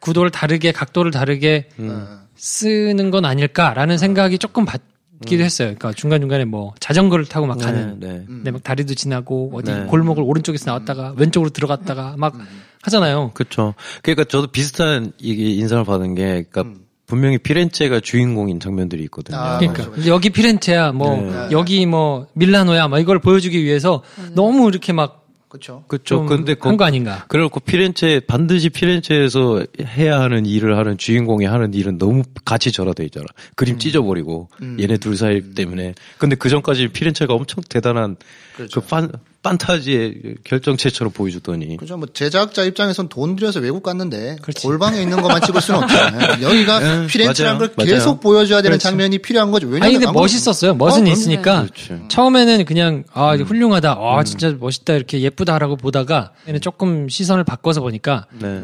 [0.00, 5.68] 구도를 다르게 각도를 다르게 어, 쓰는 건 아닐까라는 생각이 조금 받기도 했어요.
[5.68, 8.08] 그러니까 중간 중간에 뭐 자전거를 타고 막 가는 네.
[8.08, 8.24] 네.
[8.26, 9.84] 근데 막 다리도 지나고 어디 네.
[9.84, 12.34] 골목을 오른쪽에서 나왔다가 왼쪽으로 들어갔다가 막
[12.82, 13.30] 하잖아요.
[13.34, 13.74] 그렇죠.
[14.02, 16.81] 그러니까 저도 비슷한 이게 인상을 받은 게, 그러니까 음.
[17.12, 19.36] 분명히 피렌체가 주인공인 장면들이 있거든요.
[19.36, 20.08] 아, 그러니까 맞아, 맞아.
[20.08, 21.48] 여기 피렌체야 뭐 네.
[21.50, 24.02] 여기 뭐 밀라노야 막 이걸 보여주기 위해서
[24.34, 25.84] 너무 이렇게 막 그렇죠.
[25.88, 26.04] 그렇죠.
[26.06, 27.26] 좀 근데 한거 아닌가?
[27.28, 33.26] 그래갖고 피렌체 반드시 피렌체에서 해야 하는 일을 하는 주인공이 하는 일은 너무 같이 절하돼 있잖아.
[33.56, 34.48] 그림 찢어버리고
[34.80, 35.94] 얘네 둘 사이 때문에.
[36.16, 38.16] 근데 그 전까지 피렌체가 엄청 대단한
[38.56, 38.80] 그렇죠.
[38.80, 41.76] 그 판, 판타지의 결정 체처럼 보여주더니.
[41.76, 41.96] 그죠.
[41.96, 46.42] 뭐 제작자 입장에선 돈 들여서 외국 갔는데 골방에 있는 것만 찍을 수는 없잖아요.
[46.48, 47.74] 여기가 네, 피렌체라는 맞아요.
[47.74, 48.20] 걸 계속 맞아요.
[48.20, 48.82] 보여줘야 되는 그렇죠.
[48.88, 49.66] 장면이 필요한 거죠.
[49.66, 50.74] 왜냐면 아니 근데 멋있었어요.
[50.74, 51.10] 멋은 어.
[51.10, 52.06] 있으니까 그렇죠.
[52.08, 57.80] 처음에는 그냥 아 이거 훌륭하다, 아 진짜 멋있다 이렇게 예쁘다라고 보다가 얘는 조금 시선을 바꿔서
[57.80, 58.62] 보니까 네.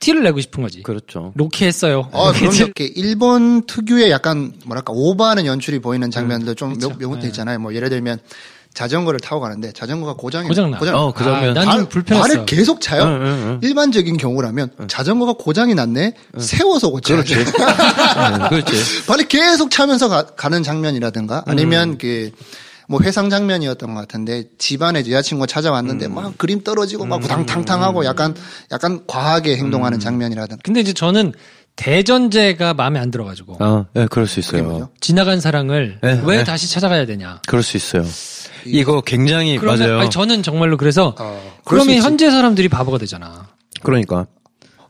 [0.00, 0.82] 티를 내고 싶은 거지.
[0.82, 1.32] 그렇죠.
[1.36, 2.10] 로키했어요.
[2.12, 6.90] 아, 이렇게 그럼 티- 이렇게 일본 특유의 약간 뭐랄까 오버하는 연출이 보이는 장면들 좀 그렇죠.
[6.90, 7.58] 몇, 몇 군데 있잖아요.
[7.58, 8.18] 뭐 예를 들면
[8.74, 10.78] 자전거를 타고 가는데 자전거가 고장이 고장나.
[10.94, 11.56] 어, 그 장면.
[11.58, 12.28] 아, 발- 불편했어.
[12.28, 13.02] 발을 계속 차요.
[13.02, 13.58] 응, 응, 응.
[13.62, 16.12] 일반적인 경우라면 자전거가 고장이 났네.
[16.38, 17.34] 세워서 고쳐야지.
[17.34, 17.52] 그렇지.
[17.52, 17.58] 네,
[18.50, 19.06] 그렇지.
[19.08, 21.98] 발을 계속 차면서 가, 는 장면이라든가 아니면 음.
[21.98, 26.14] 그뭐 회상 장면이었던 것 같은데 집안에 여자친구가 찾아왔는데 음.
[26.14, 28.34] 막 그림 떨어지고 막 우당탕탕하고 약간
[28.72, 29.58] 약간 과하게 음.
[29.58, 31.32] 행동하는 장면이라든가 근데 이제 저는
[31.78, 34.90] 대전제가 마음에 안 들어가지고 아, 네, 그럴 수 있어요.
[35.00, 36.44] 지나간 사랑을 네, 왜 네.
[36.44, 37.40] 다시 찾아가야 되냐.
[37.46, 38.04] 그럴 수 있어요.
[38.66, 40.00] 이거 굉장히 그러면 맞아요.
[40.00, 41.98] 아니, 저는 정말로 그래서 어, 그러면.
[42.02, 43.46] 현재 사람들이 바보가 되잖아.
[43.82, 44.26] 그러니까.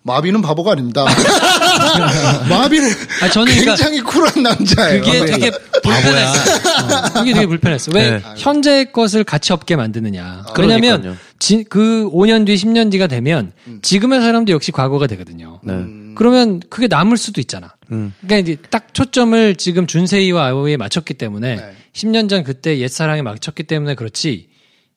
[0.02, 1.04] 마비는 바보가 아닙니다.
[2.48, 2.88] 마비는
[3.22, 5.02] 아 저는 그러니까 굉장히 쿨한 남자예요.
[5.02, 5.50] 그게 되게
[5.82, 6.40] 불편했어.
[6.40, 7.92] 어, 그게 되게 불편했어.
[7.94, 8.22] 왜 네.
[8.38, 10.44] 현재 것을 가치 없게 만드느냐.
[10.46, 11.18] 아, 왜냐면.
[11.38, 13.78] 지- 그 5년 뒤, 10년 뒤가 되면 음.
[13.80, 15.60] 지금의 사람도 역시 과거가 되거든요.
[15.62, 15.74] 네.
[16.18, 17.76] 그러면 그게 남을 수도 있잖아.
[17.92, 18.12] 음.
[18.20, 21.72] 그러니까 이제 딱 초점을 지금 준세이와 아오이에 맞췄기 때문에 네.
[21.92, 24.48] 10년 전 그때 옛사랑에 맞췄기 때문에 그렇지.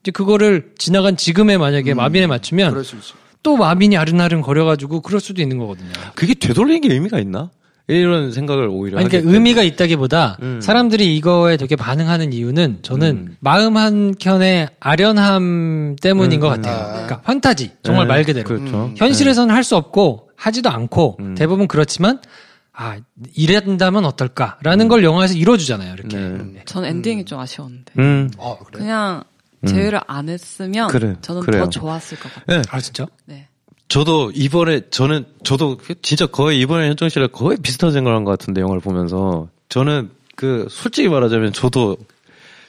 [0.01, 2.71] 이제 그거를 지나간 지금에 만약에 마빈에 맞추면 음.
[2.71, 3.13] 그럴 수 있어.
[3.43, 5.91] 또 마빈이 아른아른 거려가지고 그럴 수도 있는 거거든요.
[6.15, 7.51] 그게 되돌리는 게 의미가 있나?
[7.87, 10.59] 이런 생각을 오히려 아니, 그러니까 의미가 있다기보다 음.
[10.59, 13.37] 사람들이 이거에 되게 반응하는 이유는 저는 음.
[13.41, 16.61] 마음 한 켠의 아련함 때문인 음, 것 음.
[16.61, 16.77] 같아요.
[16.77, 16.91] 아.
[16.93, 18.47] 그러니까 판타지 정말 네, 말 그대로.
[18.47, 18.85] 그렇죠.
[18.85, 18.95] 음.
[18.97, 21.35] 현실에서는 할수 없고 하지도 않고 음.
[21.35, 22.19] 대부분 그렇지만
[22.73, 22.97] 아
[23.35, 25.93] 이랬다면 어떨까라는 걸 영화에서 이뤄주잖아요.
[25.93, 26.17] 이렇게.
[26.17, 26.63] 네.
[26.65, 28.31] 전 엔딩이 좀 아쉬웠는데 음.
[28.39, 28.79] 아, 그래.
[28.79, 29.23] 그냥
[29.67, 31.65] 제외를 안 했으면 그래, 저는 그래요.
[31.65, 32.61] 더 좋았을 것 같아요.
[32.61, 32.67] 네.
[32.71, 33.05] 아 진짜?
[33.25, 33.47] 네.
[33.87, 38.61] 저도 이번에 저는 저도 진짜 거의 이번에 현정 씨랑 거의 비슷한 생각을 한 것 같은데
[38.61, 41.97] 영화를 보면서 저는 그 솔직히 말하자면 저도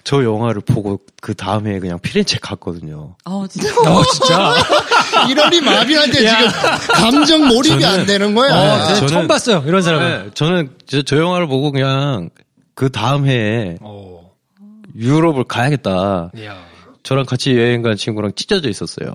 [0.05, 3.15] 저 영화를 보고 그 다음에 그냥 피렌체 갔거든요.
[3.25, 3.69] 어 진짜.
[3.89, 4.55] 어 진짜.
[5.31, 6.49] 이러니 마빈한테 지금
[6.95, 8.53] 감정 몰입이 안 되는 거야.
[8.55, 10.25] 어, 아, 제가 저는- 처음 봤어요 이런 사람을.
[10.25, 12.31] 네, 저는 저, 저 영화를 보고 그냥
[12.75, 14.23] 그 다음 해에 오.
[14.97, 16.33] 유럽을 가야겠다.
[16.37, 16.65] 이야.
[17.05, 19.13] 저랑 같이 여행 간 친구랑 찢어져 있었어요.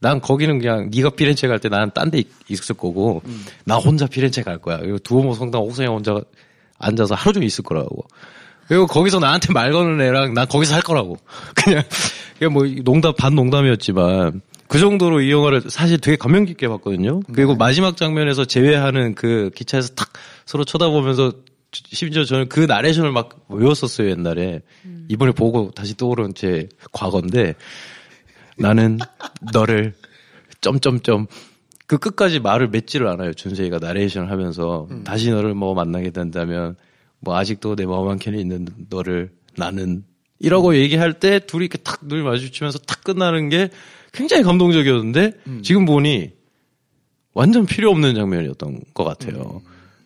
[0.00, 3.22] 난 거기는 그냥 네가 피렌체 갈 때 나는 딴 데 있을 거고
[3.64, 4.78] 나 혼자 피렌체 갈 거야.
[4.78, 6.18] 그리고 두오모 성당 옥상에 혼자
[6.78, 8.04] 앉아서 하루 종일 있을 거라고.
[8.70, 11.18] 그리고 거기서 나한테 말 거는 애랑 난 거기서 할 거라고.
[11.56, 11.82] 그냥
[12.38, 17.18] 그냥 뭐 농담 반 농담이었지만 그 정도로 이 영화를 사실 되게 감명 깊게 봤거든요.
[17.34, 20.10] 그리고 마지막 장면에서 제외하는 그 기차에서 탁
[20.46, 21.32] 서로 쳐다보면서
[21.72, 24.62] 심지어 저는 그 나레이션을 막 외웠었어요 옛날에.
[25.08, 27.56] 이번에 보고 다시 떠오른 제 과거인데
[28.56, 29.00] 나는
[29.52, 29.94] 너를
[30.60, 31.26] 점점점
[31.88, 34.86] 그 끝까지 말을 맺지를 않아요 준세이가 나레이션을 하면서.
[35.02, 36.76] 다시 너를 뭐 만나게 된다면
[37.20, 40.04] 뭐 아직도 내 마음 한켠에 있는 너를 나는
[40.38, 43.68] 이라고 얘기할 때 둘이 이렇게 탁 눈을 마주치면서 탁 끝나는 게
[44.12, 46.32] 굉장히 감동적이었는데 지금 보니
[47.34, 49.62] 완전 필요 없는 장면이었던 것 같아요.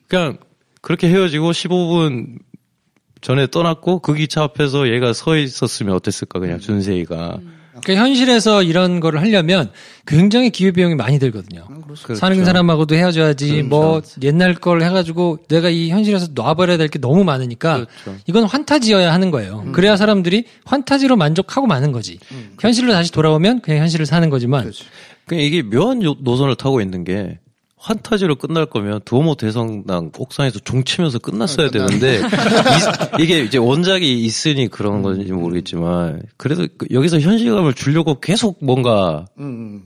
[0.08, 0.38] 그냥
[0.80, 2.38] 그렇게 헤어지고 15분
[3.20, 7.40] 전에 떠났고 그 기차 앞에서 얘가 서 있었으면 어땠을까 그냥 준세이가
[7.82, 9.70] 그러니까 현실에서 이런 거를 하려면
[10.06, 11.64] 굉장히 기회 비용이 많이 들거든요.
[12.04, 12.14] 그렇죠.
[12.14, 17.86] 사는 사람하고도 헤어져야지 뭐 옛날 걸 해가지고 내가 이 현실에서 놔버려야 될 게 너무 많으니까
[18.04, 18.20] 그렇죠.
[18.26, 19.64] 이건 환타지여야 하는 거예요.
[19.72, 22.18] 그래야 사람들이 환타지로 만족하고 마는 거지.
[22.60, 24.64] 현실로 다시 돌아오면 그냥 현실을 사는 거지만
[25.26, 27.38] 그냥 이게 묘한 요- 노선을 타고 있는 게
[27.84, 32.20] 환타지로 끝날 거면 두오모 대성당 옥상에서 종 치면서 끝났어야 되는데
[33.20, 39.26] 이, 게 이제 원작이 있으니 그런 건지 모르겠지만 그래도 그- 여기서 현실감을 주려고 계속 뭔가
[39.38, 39.84] 음, 음.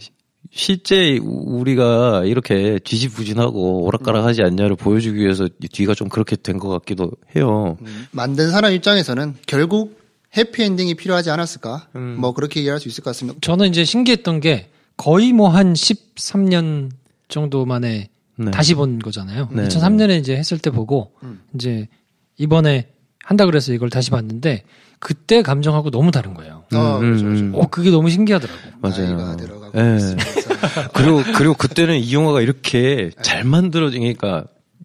[0.50, 7.76] 실제 우리가 이렇게 지지부진하고 오락가락하지 않냐를 보여주기 위해서 뒤가 좀 그렇게 된 것 같기도 해요.
[8.12, 9.98] 만든 사람 입장에서는 결국
[10.37, 11.88] 해피엔딩이 필요하지 않았을까?
[12.18, 13.38] 뭐 그렇게 얘기할 수 있을 것 같습니다.
[13.42, 16.90] 저는 이제 신기했던 게 거의 뭐 한 13년
[17.29, 18.51] 정도 만에 네.
[18.51, 19.49] 다시 본 거잖아요.
[19.53, 21.12] 네, 2003년에 이제 했을 때 보고
[21.55, 21.88] 이제
[22.37, 22.88] 이번에
[23.25, 24.62] 한다 그래서 이걸 다시 봤는데
[25.01, 26.64] 그때 감정하고 너무 다른 거예요.
[26.73, 27.25] 어, 그렇죠.
[27.27, 27.53] 음.
[27.55, 28.59] 어, 그게 너무 신기하더라고.
[28.81, 29.17] 맞아요.
[29.17, 29.97] 나이가 들어가고 예.
[29.97, 30.25] 있습니다.
[30.95, 34.45] 그리고 그리고 그때는 이 영화가 이렇게 잘 만들어지니까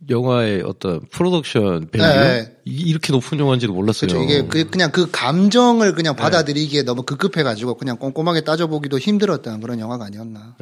[0.10, 2.58] 영화의 어떤 production value 네.
[2.66, 4.10] 이- 이렇게 높은 영화인지도 몰랐어요.
[4.10, 4.24] 그렇죠.
[4.24, 10.06] 이게 그, 그냥 그 감정을 그냥 받아들이기에 너무 급급해가지고 그냥 꼼꼼하게 따져보기도 힘들었던 그런 영화가
[10.06, 10.56] 아니었나.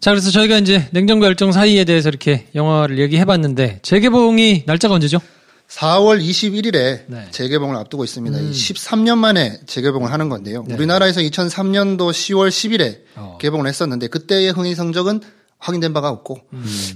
[0.00, 5.18] 자, 그래서 저희가 이제 냉정과 열정 사이에 대해서 이렇게 영화를 얘기해 봤는데 재개봉이 날짜가 언제죠?
[5.68, 7.26] 4월 21일에 네.
[7.30, 8.38] 재개봉을 앞두고 있습니다.
[8.38, 10.64] 13년 만에 재개봉을 하는 건데요.
[10.70, 13.38] 우리나라에서 2003년도 10월 10일에 어.
[13.40, 15.20] 개봉을 했었는데 그때의 흥행 성적은
[15.58, 16.38] 확인된 바가 없고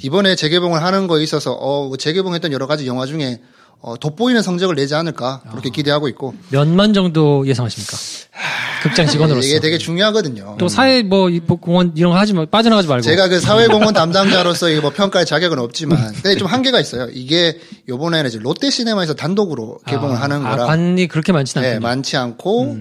[0.05, 3.41] 이번에 재개봉을 하는 거에 있어서 어, 재개봉했던 여러 가지 영화 중에
[3.81, 7.97] 어, 돋보이는 성적을 내지 않을까 그렇게 기대하고 있고 몇만 정도 예상하십니까?
[8.83, 9.47] 극장 직원으로서.
[9.47, 10.57] 이게 되게 중요하거든요.
[10.59, 13.03] 또 사회 뭐, 이- 뭐 공원 이런 거 하지 마, 빠져나가지 말고.
[13.03, 17.09] 제가 그 사회 공헌 담당자로서 이게 뭐 평가할 자격은 없지만 근데 좀 한계가 있어요.
[17.13, 21.69] 이게 요번에는 이제 롯데 시네마에서 단독으로 개봉을 아, 하는 아, 거라 관이 그렇게 많지는 네,
[21.75, 21.89] 않군요.
[21.89, 22.77] 많지 않고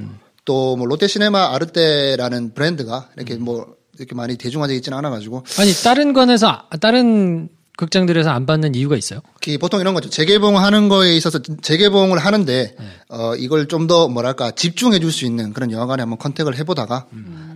[0.46, 6.48] 또뭐 롯데 시네마 아르떼라는 브랜드가 이렇게 뭐 이렇게 많이 대중화되어 있지는 않아가지고 아니 다른 관에서
[6.48, 9.22] 아- 다른 극장들에서 안 받는 이유가 있어요?
[9.42, 10.10] 그 보통 이런 거죠.
[10.10, 12.86] 재개봉하는 거에 있어서 재개봉을 하는데 네.
[13.10, 17.08] 어 이걸 좀 더 뭐랄까 집중해 줄 수 있는 그런 영화관에 한번 contact을 해보다가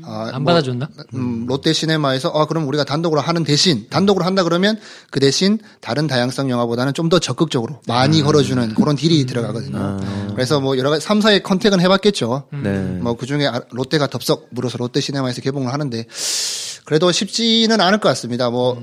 [0.08, 0.89] 어, 안 뭐, 받아줬나?
[1.13, 4.80] 음, 롯데 시네마에서 아 그럼 우리가 단독으로 하는 대신 단독으로 한다 그러면
[5.12, 9.99] 그 대신 다른 다양성 영화보다는 좀 더 적극적으로 많이 걸어주는 그런 deal이 들어가거든요.
[10.34, 12.47] 그래서 뭐 여러 가지 3사의 contact은 해봤겠죠.
[12.63, 12.80] 네.
[13.01, 16.06] 뭐 그 중에 아- 롯데가 덥석 물어서 롯데 시네마에서 개봉을 하는데
[16.86, 18.49] 그래도 쉽지는 않을 것 같습니다.
[18.49, 18.82] 뭐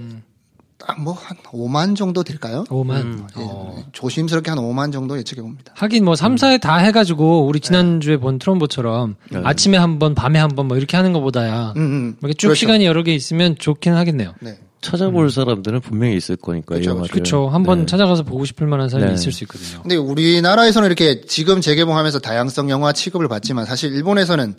[0.86, 2.64] 딱뭐한 5만 정도 될까요?
[2.68, 3.26] 5만.
[3.38, 5.72] 예, 조심스럽게 한 5만 정도 예측해 봅니다.
[5.76, 10.50] 하긴 뭐 3, 4회 다 해가지고 우리 지난주에 본 트럼보처럼 아침에 한 번, 밤에 한
[10.56, 12.16] 번 뭐 이렇게 하는 것보다야 음, 음.
[12.20, 12.58] 이렇게 쭉 그렇죠.
[12.58, 14.34] 시간이 여러 개 있으면 좋긴 하겠네요.
[14.40, 14.58] 네.
[14.80, 17.08] 찾아볼 사람들은 분명히 있을 거니까 이 그쵸, 영화를.
[17.10, 17.48] 그렇죠.
[17.48, 17.86] 한번 네.
[17.86, 19.14] 찾아가서 보고 싶을 만한 사람이 네.
[19.14, 19.80] 있을 수 있거든요.
[19.82, 24.54] 근데 우리나라에서는 이렇게 지금 재개봉하면서 다양성 영화 취급을 받지만 사실 일본에서는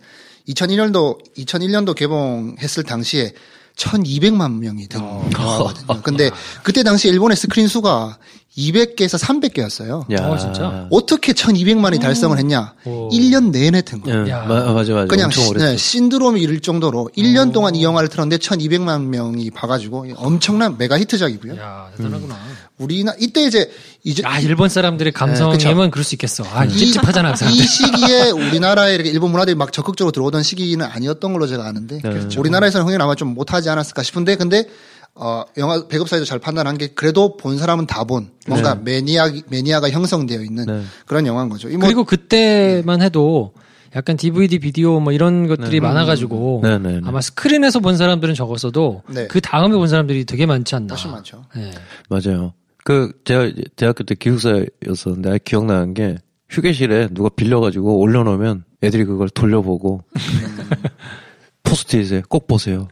[0.48, 3.34] 2001년도 2001년도 개봉했을 당시에
[3.76, 5.30] 1,200만 명이 든 어.
[5.34, 6.02] 영화거든요.
[6.02, 6.30] 근데
[6.64, 8.18] 그때 당시 일본의 스크린 수가
[8.58, 10.12] 200개에서 300개였어요.
[10.14, 10.28] 야.
[10.28, 10.88] 어, 진짜?
[10.92, 12.74] 어떻게 1,200만이 달성을 했냐?
[12.86, 13.10] 오.
[13.10, 14.26] 1년 내내 튼 거예요.
[14.28, 14.44] 예, 야.
[14.48, 15.06] 마- 맞아 맞아.
[15.08, 15.54] 그냥 엄청 시-.
[15.56, 21.58] 네, 신드롬이 이를 정도로 1년 동안 이 영화를 틀었는데 1,200만 명이 봐가지고 엄청난 메가 히트작이고요.
[21.58, 22.38] 야 대단하구나.
[22.78, 23.72] 우리나 이때 이제
[24.04, 25.90] 이제 아 일본 사람들의 감성이면 그쵸.
[25.92, 26.44] 그럴 수 있겠어.
[26.54, 27.58] 아 이- 찝찝하잖아 그 이.
[27.58, 32.40] 시기에 우리나라에 이렇게 일본 문화들이 막 적극적으로 들어오던 시기는 아니었던 걸로 제가 아는데 그렇죠.
[32.40, 34.66] 우리나라에서는 흥행 아마 좀 못하지 않았을까 싶은데 근데
[35.16, 40.42] 어 영화 배급사에도 잘 판단한 게 그래도 본 사람은 다 본 뭔가 매니아 매니아가 형성되어
[40.42, 40.84] 있는 네.
[41.06, 41.70] 그런 영화인 거죠.
[41.70, 43.54] 이 뭐, 그리고 그때만 해도
[43.96, 47.02] 약간 DVD, 비디오 뭐 이런 것들이 많아가지고 네, 네, 네.
[47.06, 49.28] 아마 스크린에서 본 사람들은 적었어도 네.
[49.28, 50.96] 그 다음에 본 사람들이 되게 많지 않나.
[50.96, 51.46] 훨씬 많죠.
[51.56, 51.72] 네.
[52.10, 52.54] 맞아요.
[52.84, 56.18] 그 제가 대학교 때 기숙사였었는데 기억나는 게
[56.50, 60.02] 휴게실에 누가 빌려가지고 올려놓으면 애들이 그걸 돌려보고
[61.64, 62.88] 포스트잇에 꼭 보세요.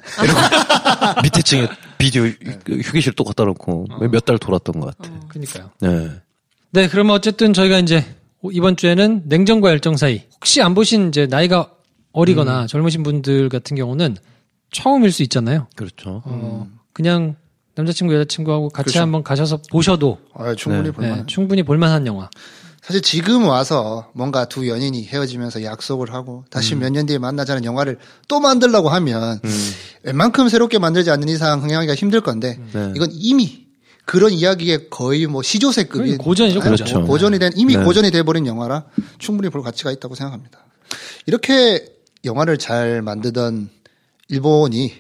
[1.24, 1.68] 밑에 층에
[2.02, 2.24] 비디오
[2.64, 5.12] 그 휴게실 또 갖다 놓고 몇달 돌았던 것 같아.
[5.28, 5.70] 그러니까요.
[5.80, 6.10] 네.
[6.72, 8.04] 네, 그러면 어쨌든 저희가 이제
[8.52, 10.24] 이번 주에는 냉정과 열정 사이.
[10.34, 11.72] 혹시 안 보신 이제 나이가
[12.12, 14.18] 어리거나 젊으신 분들 같은 경우는
[14.72, 15.68] 처음일 수 있잖아요.
[15.76, 16.22] 그렇죠.
[16.26, 17.36] 어, 그냥
[17.76, 19.02] 남자친구 여자친구하고 같이 그렇죠.
[19.02, 21.20] 한번 가셔서 보셔도 아, 충분히 네, 볼만한.
[21.20, 22.30] 네, 충분히 볼만한 영화.
[22.82, 28.40] 사실 지금 와서 뭔가 두 연인이 헤어지면서 약속을 하고 다시 몇년 뒤에 만나자는 영화를 또
[28.40, 29.40] 만들려고 하면
[30.04, 32.92] 웬만큼 새롭게 만들지 않는 이상 흥행하기가 힘들 건데 네.
[32.96, 33.68] 이건 이미
[34.06, 36.94] 그런 이야기에 거의 뭐 시조새급인 거의 고전이죠, 네, 고전.
[37.02, 37.84] 뭐 고전이 된 이미 네.
[37.84, 38.86] 고전이 돼버린 영화라
[39.20, 40.66] 충분히 볼 가치가 있다고 생각합니다.
[41.28, 41.86] 이렇게
[42.26, 43.70] 영화를 잘 만드던
[44.30, 44.94] 일본이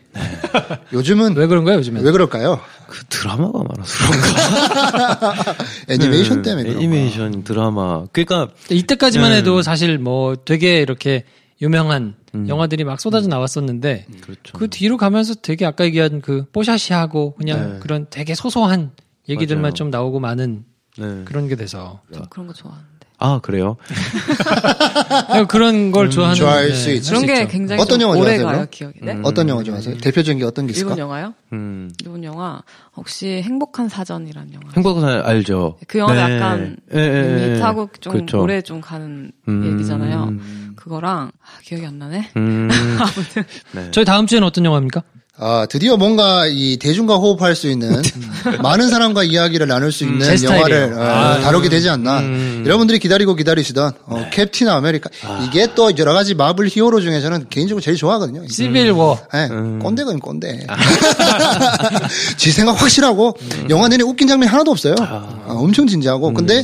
[0.94, 2.04] 요즘은 왜 그런가요, 요즘엔?
[2.04, 2.60] 왜 그럴까요?
[2.91, 5.56] 그 드라마가 많아서 그런가?
[5.88, 6.82] 애니메이션 네, 때문에 그런 거.
[6.82, 8.06] 애니메이션 드라마.
[8.12, 9.38] 그러니까 이때까지만 네.
[9.38, 11.23] 해도 사실 뭐 되게 이렇게
[11.62, 12.15] 유명한
[12.47, 14.58] 영화들이 막 쏟아져 나왔었는데 그렇죠.
[14.58, 17.80] 그 뒤로 가면서 되게 아까 얘기한 그 뽀샤시하고 그냥 네.
[17.80, 18.91] 그런 되게 소소한
[19.30, 19.73] 얘기들만 맞아요.
[19.73, 20.65] 좀 나오고 많은
[20.97, 21.21] 네.
[21.23, 23.00] 그런 게 돼서 좀 그런 거 좋아하는데.
[23.23, 23.77] 아 그래요?
[25.47, 27.10] 그런 걸 좋아하는 음, 좋아할 네, 수할 있죠.
[27.12, 27.47] 그런 게.
[27.47, 28.67] 굉장히 어떤 좀 영화 오래 좋아하세요, 가요?
[28.71, 28.99] 기억이.
[29.03, 29.19] 네?
[29.23, 29.97] 어떤 영화 좋아하세요?
[29.99, 30.89] 대표적인 게 어떤 게 있을까?
[30.91, 31.34] 일본 영화요?
[31.53, 31.91] 음.
[32.03, 32.63] 일본 영화
[32.95, 34.71] 혹시 행복한 사전이란 영화.
[34.75, 35.77] 행복한 사람 알죠?
[35.88, 36.19] 그 영화 네.
[36.38, 37.53] 약간 예, 예, 예.
[37.54, 38.41] 밋밋하고 좀 그렇죠.
[38.41, 39.71] 오래 좀 가는 음.
[39.73, 40.34] 얘기잖아요.
[40.75, 42.31] 그거랑 아, 기억이 안 나네.
[42.38, 42.69] 음.
[42.99, 43.91] 아무튼 네.
[43.91, 45.03] 저희 다음 주에는 어떤 영화입니까?
[45.43, 47.99] 아, 드디어 뭔가 이 대중과 호흡할 수 있는
[48.62, 50.82] 많은 사람과 이야기를 나눌 수 있는 제 스타일이에요.
[50.84, 52.21] 영화를 어, 다루게 되지 않나.
[52.63, 55.10] 여러분들이 기다리고 기다리시던 어, 캡틴 아메리카.
[55.43, 58.47] 이게 또 여러 가지 마블 히어로 중에서는 개인적으로 제일 좋아하거든요.
[58.47, 59.19] 시빌 워.
[59.34, 60.67] 네, 꼰대가 꼰대.
[62.38, 63.36] 지 생각 확실하고
[63.69, 64.93] 영화 내내 웃긴 장면이 하나도 없어요.
[64.99, 66.36] 아, 엄청 진지하고.
[66.36, 66.63] 근데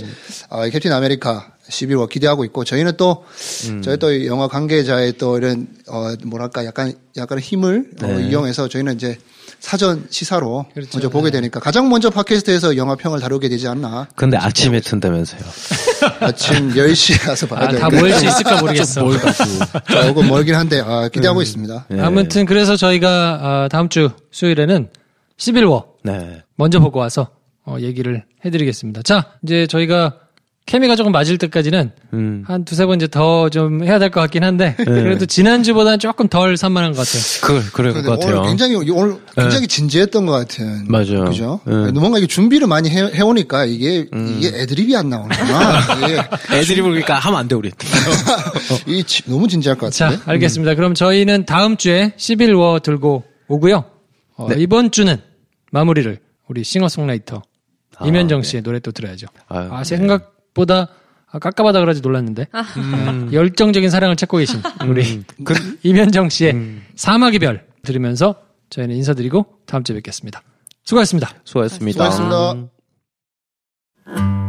[0.50, 3.26] 아, 캡틴 아메리카 11월 기대하고 있고 저희는 또
[3.84, 9.18] 저희 또 영화 관계자의 또 이런 어 뭐랄까 약간 약간 힘을 어, 이용해서 저희는 이제
[9.60, 14.08] 사전 시사로 먼저 보게 되니까 가장 먼저 팟캐스트에서 영화 평을 다루게 되지 않나.
[14.16, 15.42] 근데 아침에 튼다면서요.
[16.20, 19.02] 아침 10시에 가서 봐야 아, 될다것 모일 수 있을까 모르겠어.
[20.06, 21.88] 조금 멀긴 한데 아, 기대하고 있습니다.
[21.92, 22.00] 예.
[22.00, 24.90] 아무튼 그래서 저희가 아, 다음 주 수요일에는
[25.38, 26.44] 시빌 워 네.
[26.56, 27.30] 먼저 보고 와서
[27.66, 29.02] 어, 얘기를 해드리겠습니다.
[29.02, 30.20] 자, 이제 저희가
[30.68, 32.44] 케미가 조금 맞을 때까지는 음.
[32.46, 36.92] 한 두세 번 이제 더좀 해야 될 것 같긴 한데 그래도 지난주보다는 조금 덜 산만한
[36.94, 37.22] 것 같아요.
[37.62, 38.38] 그 그럴 것 같아요.
[38.40, 40.86] 오늘 굉장히 오늘 굉장히 진지했던 것 같은.
[40.90, 41.24] 맞아요.
[41.26, 41.62] 그죠?
[41.66, 41.92] 네.
[41.94, 45.82] 뭔가 이게 준비를 많이 해, 해오니까 이게 이게 애드립이 안 나오는구나.
[46.54, 47.72] 애드립을 그러니까 하면 안 돼 우리.
[48.88, 50.32] 이 지- 너무 진지할 것 자, 같은데.
[50.32, 50.76] 알겠습니다.
[50.76, 53.86] 그럼 저희는 다음 주에 11워 들고 오고요.
[54.36, 55.18] 어, 이번 주는
[55.72, 57.42] 마무리를 우리 싱어송라이터
[58.06, 59.28] 이면정 씨의 노래 또 들어야죠.
[59.48, 60.89] 아유, 아, 생각 보다
[61.30, 65.24] 아, 깝깝하다 그러지 놀랐는데 어, 열정적인 사랑을 찾고 계신 우리
[65.84, 68.36] 이면정 씨의 사막의 별 들으면서
[68.70, 70.41] 저희는 인사드리고 다음 주에 뵙겠습니다.
[70.84, 71.30] 수고하셨습니다.
[71.43, 72.10] 수고하셨습니다.
[72.10, 72.70] 수고하셨습니다.
[74.06, 74.47] 사막의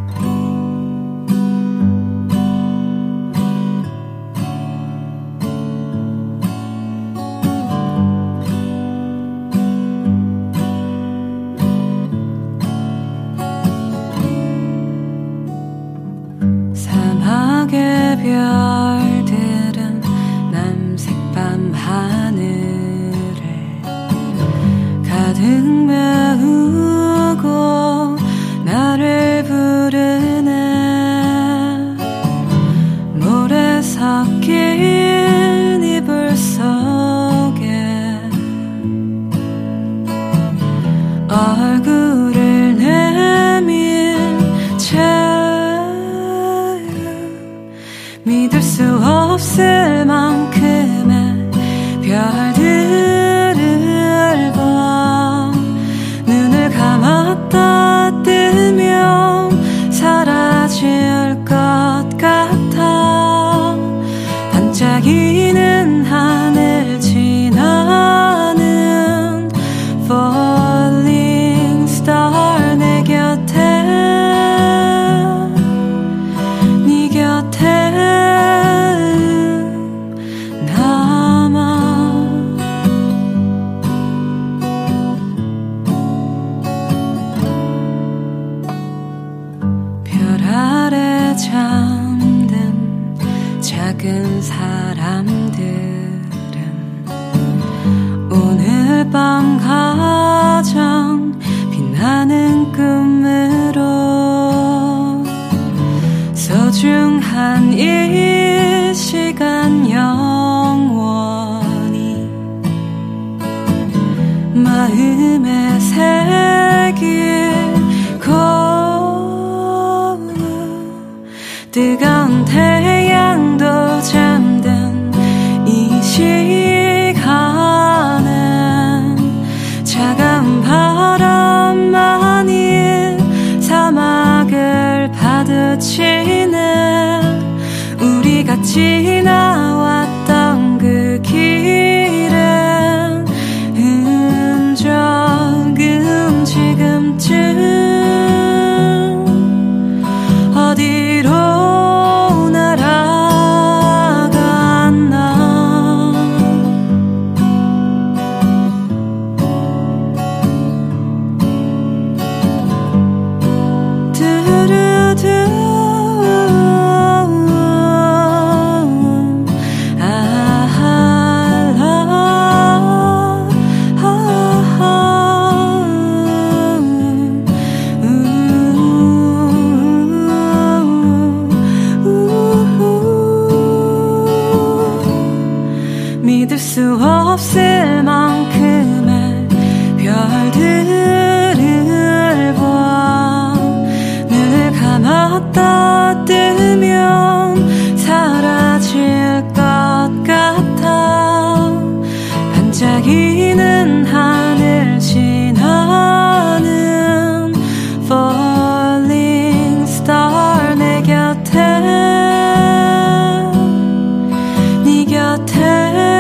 [215.69, 216.18] Yeah.